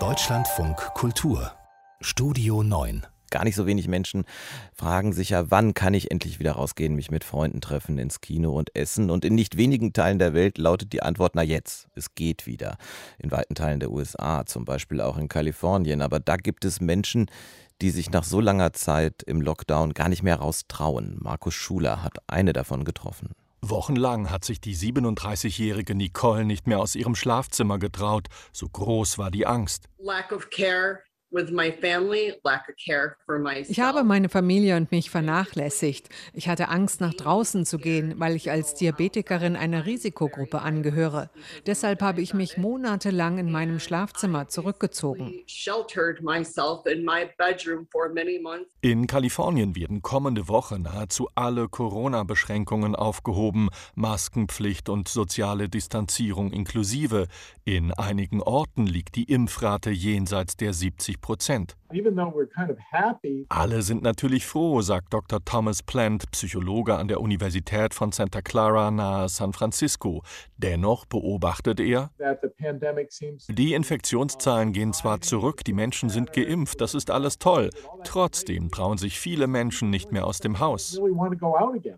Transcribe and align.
Deutschlandfunk 0.00 0.76
Kultur 0.94 1.52
Studio 2.00 2.64
9 2.64 3.06
gar 3.30 3.44
nicht 3.44 3.54
so 3.54 3.66
wenig 3.66 3.86
Menschen 3.86 4.24
fragen 4.72 5.12
sich 5.12 5.30
ja, 5.30 5.50
wann 5.52 5.74
kann 5.74 5.94
ich 5.94 6.10
endlich 6.10 6.40
wieder 6.40 6.52
rausgehen, 6.52 6.96
mich 6.96 7.12
mit 7.12 7.22
Freunden 7.22 7.60
treffen, 7.60 7.98
ins 7.98 8.20
Kino 8.20 8.52
und 8.52 8.74
essen. 8.76 9.10
Und 9.10 9.24
in 9.24 9.34
nicht 9.34 9.56
wenigen 9.56 9.92
Teilen 9.92 10.18
der 10.20 10.34
Welt 10.34 10.56
lautet 10.56 10.92
die 10.92 11.02
Antwort, 11.02 11.34
na 11.34 11.42
jetzt, 11.42 11.88
es 11.94 12.14
geht 12.14 12.46
wieder. 12.46 12.76
In 13.18 13.32
weiten 13.32 13.56
Teilen 13.56 13.80
der 13.80 13.90
USA, 13.90 14.46
zum 14.46 14.64
Beispiel 14.64 15.00
auch 15.00 15.18
in 15.18 15.28
Kalifornien. 15.28 16.00
Aber 16.00 16.20
da 16.20 16.36
gibt 16.36 16.64
es 16.64 16.80
Menschen, 16.80 17.26
die 17.80 17.90
sich 17.90 18.10
nach 18.10 18.22
so 18.22 18.40
langer 18.40 18.72
Zeit 18.72 19.24
im 19.24 19.40
Lockdown 19.40 19.94
gar 19.94 20.08
nicht 20.08 20.22
mehr 20.22 20.36
raustrauen. 20.36 21.16
Markus 21.20 21.54
Schuler 21.54 22.04
hat 22.04 22.18
eine 22.28 22.52
davon 22.52 22.84
getroffen. 22.84 23.34
Wochenlang 23.70 24.30
hat 24.30 24.44
sich 24.44 24.60
die 24.60 24.76
37-jährige 24.76 25.94
Nicole 25.94 26.44
nicht 26.44 26.66
mehr 26.66 26.80
aus 26.80 26.94
ihrem 26.94 27.14
Schlafzimmer 27.14 27.78
getraut, 27.78 28.28
so 28.52 28.68
groß 28.68 29.18
war 29.18 29.30
die 29.30 29.46
Angst. 29.46 29.88
Lack 29.98 30.32
of 30.32 30.50
care 30.50 31.00
ich 33.68 33.80
habe 33.80 34.04
meine 34.04 34.28
Familie 34.28 34.76
und 34.76 34.92
mich 34.92 35.10
vernachlässigt. 35.10 36.08
Ich 36.32 36.48
hatte 36.48 36.68
Angst, 36.68 37.00
nach 37.00 37.12
draußen 37.14 37.66
zu 37.66 37.78
gehen, 37.78 38.14
weil 38.18 38.36
ich 38.36 38.52
als 38.52 38.74
Diabetikerin 38.74 39.56
einer 39.56 39.84
Risikogruppe 39.84 40.62
angehöre. 40.62 41.30
Deshalb 41.66 42.02
habe 42.02 42.20
ich 42.20 42.34
mich 42.34 42.56
monatelang 42.56 43.38
in 43.38 43.50
meinem 43.50 43.80
Schlafzimmer 43.80 44.46
zurückgezogen. 44.46 45.34
In 48.80 49.06
Kalifornien 49.06 49.74
werden 49.74 50.02
kommende 50.02 50.48
Woche 50.48 50.78
nahezu 50.78 51.28
alle 51.34 51.68
Corona-Beschränkungen 51.68 52.94
aufgehoben, 52.94 53.70
Maskenpflicht 53.96 54.88
und 54.88 55.08
soziale 55.08 55.68
Distanzierung 55.68 56.52
inklusive. 56.52 57.26
In 57.64 57.92
einigen 57.92 58.40
Orten 58.40 58.86
liegt 58.86 59.16
die 59.16 59.24
Impfrate 59.24 59.90
jenseits 59.90 60.56
der 60.56 60.72
70 60.72 61.23
Prozent. 61.24 61.74
Alle 63.48 63.82
sind 63.82 64.02
natürlich 64.02 64.46
froh, 64.46 64.80
sagt 64.80 65.14
Dr. 65.14 65.44
Thomas 65.44 65.82
Plant, 65.82 66.30
Psychologe 66.32 66.96
an 66.96 67.08
der 67.08 67.20
Universität 67.20 67.94
von 67.94 68.10
Santa 68.10 68.42
Clara 68.42 68.90
nahe 68.90 69.28
San 69.28 69.52
Francisco. 69.52 70.22
Dennoch 70.56 71.04
beobachtet 71.04 71.78
er, 71.78 72.10
die 73.48 73.74
Infektionszahlen 73.74 74.72
gehen 74.72 74.92
zwar 74.92 75.20
zurück, 75.20 75.62
die 75.64 75.72
Menschen 75.72 76.08
sind 76.08 76.32
geimpft, 76.32 76.80
das 76.80 76.94
ist 76.94 77.10
alles 77.10 77.38
toll. 77.38 77.70
Trotzdem 78.02 78.70
trauen 78.70 78.98
sich 78.98 79.18
viele 79.20 79.46
Menschen 79.46 79.90
nicht 79.90 80.10
mehr 80.10 80.26
aus 80.26 80.40
dem 80.40 80.58
Haus. 80.58 80.98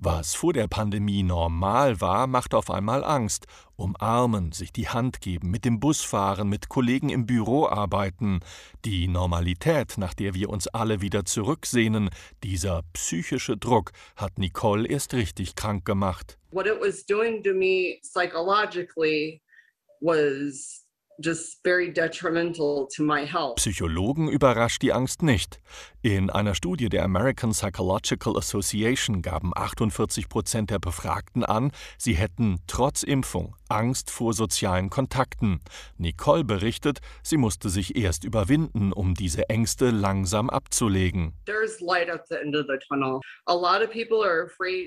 Was 0.00 0.34
vor 0.34 0.52
der 0.52 0.66
Pandemie 0.66 1.22
normal 1.22 2.00
war, 2.00 2.26
macht 2.26 2.54
auf 2.54 2.70
einmal 2.70 3.04
Angst. 3.04 3.46
Umarmen, 3.76 4.52
sich 4.52 4.72
die 4.72 4.88
Hand 4.88 5.20
geben, 5.20 5.50
mit 5.50 5.64
dem 5.64 5.80
Bus 5.80 6.02
fahren, 6.02 6.48
mit 6.48 6.68
Kollegen 6.68 7.08
im 7.08 7.26
Büro 7.26 7.66
arbeiten. 7.66 8.40
Die 8.84 9.08
Normalität, 9.08 9.83
nach 9.98 10.14
der 10.14 10.34
wir 10.34 10.50
uns 10.50 10.66
alle 10.68 11.00
wieder 11.00 11.24
zurücksehnen, 11.24 12.10
dieser 12.42 12.82
psychische 12.92 13.56
Druck, 13.56 13.92
hat 14.16 14.38
Nicole 14.38 14.88
erst 14.88 15.14
richtig 15.14 15.54
krank 15.54 15.84
gemacht. 15.84 16.38
What 16.50 16.66
it 16.66 16.80
was 16.80 17.04
doing 17.04 17.42
to 17.42 17.52
me 17.54 17.98
psychologically 18.02 19.42
was 20.00 20.83
Psychologen 23.56 24.28
überrascht 24.28 24.82
die 24.82 24.92
Angst 24.92 25.22
nicht. 25.22 25.60
In 26.02 26.28
einer 26.28 26.54
Studie 26.54 26.88
der 26.88 27.04
American 27.04 27.52
Psychological 27.52 28.36
Association 28.36 29.22
gaben 29.22 29.52
48 29.54 30.28
Prozent 30.28 30.70
der 30.70 30.78
Befragten 30.78 31.44
an, 31.44 31.72
sie 31.98 32.14
hätten 32.14 32.58
trotz 32.66 33.02
Impfung 33.02 33.54
Angst 33.68 34.10
vor 34.10 34.34
sozialen 34.34 34.90
Kontakten. 34.90 35.60
Nicole 35.96 36.44
berichtet, 36.44 37.00
sie 37.22 37.36
musste 37.36 37.70
sich 37.70 37.96
erst 37.96 38.24
überwinden, 38.24 38.92
um 38.92 39.14
diese 39.14 39.48
Ängste 39.48 39.90
langsam 39.90 40.50
abzulegen. 40.50 41.32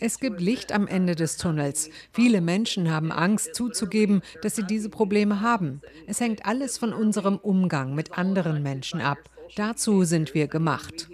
Es 0.00 0.18
gibt 0.18 0.40
Licht 0.40 0.72
am 0.72 0.86
Ende 0.86 1.14
des 1.14 1.36
Tunnels. 1.36 1.90
Viele 2.12 2.40
Menschen 2.40 2.90
haben 2.90 3.12
Angst 3.12 3.54
zuzugeben, 3.54 4.22
dass 4.42 4.56
sie 4.56 4.64
diese 4.64 4.90
Probleme 4.90 5.40
haben. 5.40 5.80
Es 6.14 6.20
hängt 6.20 6.46
alles 6.46 6.78
von 6.78 6.92
unserem 6.92 7.38
Umgang 7.38 7.96
mit 7.96 8.16
anderen 8.16 8.62
Menschen 8.62 9.00
ab. 9.00 9.18
Dazu 9.56 10.04
sind 10.04 10.32
wir 10.32 10.46
gemacht. 10.46 11.08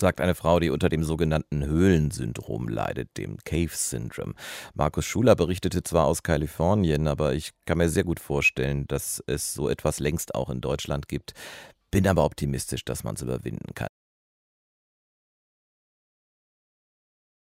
Sagt 0.00 0.20
eine 0.20 0.34
Frau, 0.34 0.58
die 0.58 0.70
unter 0.70 0.88
dem 0.88 1.04
sogenannten 1.04 1.64
Höhlensyndrom 1.64 2.66
leidet, 2.66 3.16
dem 3.16 3.36
Cave 3.44 3.70
Syndrome. 3.72 4.34
Markus 4.74 5.04
Schuler 5.04 5.36
berichtete 5.36 5.84
zwar 5.84 6.06
aus 6.06 6.24
Kalifornien, 6.24 7.06
aber 7.06 7.34
ich 7.34 7.52
kann 7.66 7.78
mir 7.78 7.88
sehr 7.88 8.02
gut 8.02 8.18
vorstellen, 8.18 8.88
dass 8.88 9.22
es 9.28 9.54
so 9.54 9.68
etwas 9.68 10.00
längst 10.00 10.34
auch 10.34 10.50
in 10.50 10.60
Deutschland 10.60 11.06
gibt. 11.06 11.34
Bin 11.92 12.08
aber 12.08 12.24
optimistisch, 12.24 12.84
dass 12.84 13.04
man 13.04 13.14
es 13.14 13.22
überwinden 13.22 13.74
kann. 13.76 13.86